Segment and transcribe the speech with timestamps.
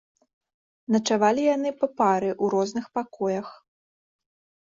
[0.93, 3.47] Начавалі яны па пары ў розных пакоях.